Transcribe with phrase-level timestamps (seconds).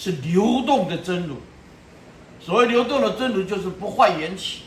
[0.00, 1.36] 是流动的真如。
[2.40, 4.62] 所谓流动的真如，就是不坏缘起，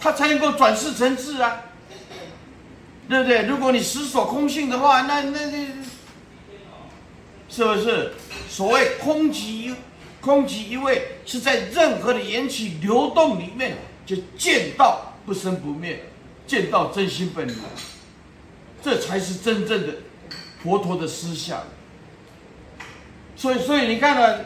[0.00, 1.62] 它才能够转世成智啊，
[3.08, 3.42] 对不对？
[3.42, 5.66] 如果你实所空性的话，那那那，
[7.50, 8.12] 是不是？
[8.48, 9.74] 所谓空寂，
[10.20, 13.76] 空即一味，是在任何的缘起流动里面，
[14.06, 16.04] 就见到不生不灭，
[16.46, 17.54] 见到真心本来，
[18.80, 19.94] 这才是真正的
[20.62, 21.64] 佛陀的思想。
[23.38, 24.44] 所以，所以你看呢？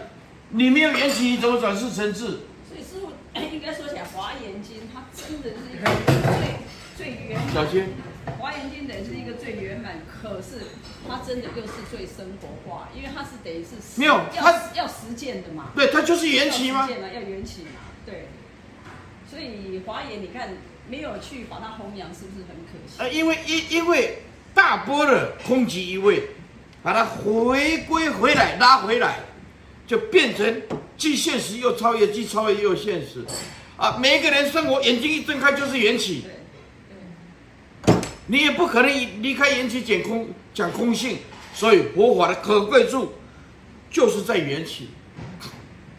[0.50, 2.40] 你没有缘起，你怎么转世成智？
[2.68, 3.08] 所以师傅
[3.40, 5.90] 应该说起来，《华严经》它真的是一个
[6.94, 7.54] 最最圆满。
[7.54, 7.86] 小心。
[8.38, 10.66] 《华严经》等于是一个最圆满，可是
[11.08, 15.70] 它真的又是最生活化，因为它是等于是没有它要实践的嘛。
[15.74, 16.82] 对，它就是缘起吗？
[16.82, 17.80] 要实践嘛，要缘起嘛。
[18.04, 18.28] 对。
[19.28, 20.50] 所以华严，你看
[20.86, 22.96] 没有去把它弘扬，是不是很可惜？
[22.98, 24.18] 呃，因为因因为
[24.52, 26.28] 大波的空寂一味，
[26.82, 29.20] 把它回归回来，拉回来。
[29.84, 30.62] 就变成
[30.96, 33.22] 既现实又超越，既超越又现实，
[33.76, 33.98] 啊！
[33.98, 36.24] 每一个人生活眼睛一睁开就是缘起，
[38.26, 38.88] 你也不可能
[39.22, 41.18] 离开缘起讲空讲空性，
[41.52, 43.12] 所以佛法的可贵处
[43.90, 44.90] 就是在缘起。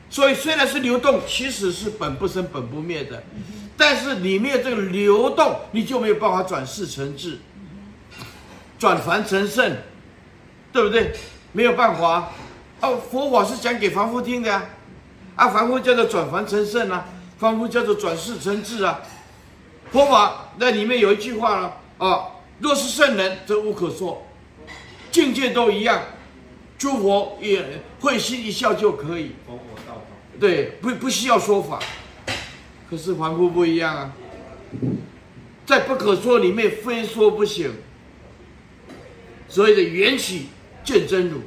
[0.09, 3.21] 所以虽然是流动，其实是本不生本不灭的，
[3.77, 7.37] 但是里面这个流动，你就没有办法转世成智，
[8.79, 9.77] 转凡成圣，
[10.73, 11.13] 对不对？
[11.53, 12.31] 没有办法啊。
[12.81, 14.65] 哦，佛法是讲给凡夫听的呀，
[15.35, 17.05] 啊，凡夫叫做转凡成圣啊，
[17.37, 18.99] 凡夫叫做转世成智啊。
[19.91, 22.27] 佛法那里面有一句话了啊，
[22.59, 24.25] 若是圣人，则无可说，
[25.11, 26.01] 境界都一样，
[26.77, 29.35] 诸佛也会心一笑就可以。
[29.45, 30.01] 佛佛道道，
[30.39, 31.79] 对，不不需要说法。
[32.89, 34.13] 可是凡夫不一样啊，
[35.65, 37.71] 在不可说里面非说不行。
[39.47, 40.47] 所谓的缘起
[40.83, 41.41] 见真如。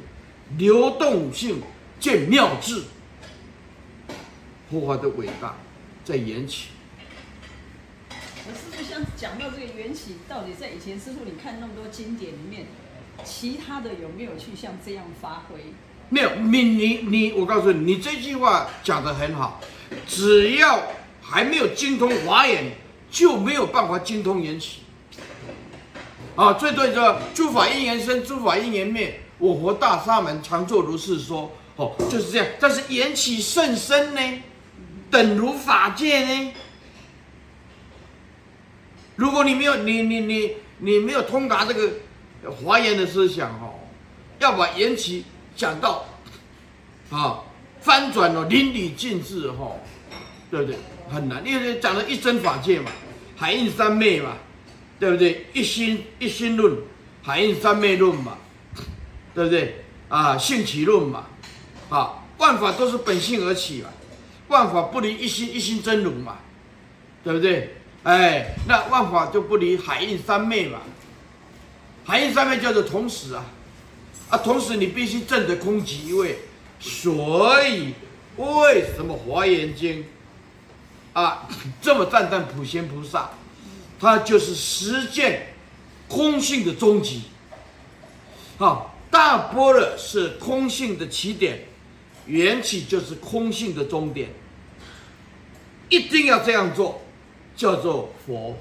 [0.57, 1.61] 流动性
[1.99, 2.83] 见妙智，
[4.71, 5.57] 佛法的伟大
[6.05, 6.69] 在缘起。
[8.09, 12.67] 我师父想讲到这个缘起，到底在以前师傅你看那么多经典里面，
[13.25, 15.59] 其他的有没有去像这样发挥？
[16.07, 19.59] 没有，你你你，我告诉你，你这句话讲得很好。
[20.07, 20.81] 只要
[21.21, 22.71] 还没有精通华严，
[23.11, 24.83] 就没有办法精通缘起。
[26.37, 29.19] 啊，最多叫诸法因缘生，诸法因缘灭。
[29.39, 32.47] 我佛大沙门常作如是说，哦，就是这样。
[32.59, 34.21] 但是缘起甚深呢，
[35.11, 36.53] 等如法界呢。
[39.15, 41.91] 如果你没有你你你你没有通达这个
[42.51, 43.73] 华严的思想哦，
[44.39, 45.23] 要把缘起
[45.55, 46.05] 讲到
[47.09, 47.43] 啊
[47.81, 49.71] 翻转了淋漓尽致哈，
[50.51, 50.77] 对不对？
[51.09, 52.91] 很难，因为讲了一真法界嘛，
[53.35, 54.33] 海印三昧嘛，
[54.99, 55.45] 对不对？
[55.53, 56.75] 一心一心论，
[57.23, 58.37] 海印三昧论嘛。
[59.37, 60.35] 对不对啊？
[60.35, 61.27] 性起论嘛，
[61.89, 63.89] 啊，万法都是本性而起嘛，
[64.47, 66.39] 万法不离一心，一心真如嘛，
[67.23, 67.75] 对不对？
[68.01, 70.79] 哎，那万法就不离海印三昧嘛，
[72.03, 73.45] 海印三昧叫做同时啊，
[74.31, 76.39] 啊，同时你必须证得空即一味，
[76.79, 77.93] 所以
[78.37, 80.03] 为什么华严经
[81.13, 81.47] 啊
[81.79, 83.29] 这么赞叹普贤菩萨，
[83.99, 85.53] 他就是实践
[86.07, 87.21] 空性的终极，
[88.57, 88.96] 啊。
[89.17, 91.61] 大波若是空性的起点，
[92.27, 94.29] 缘起就是空性的终点。
[95.89, 97.01] 一定要这样做，
[97.55, 98.55] 叫做佛。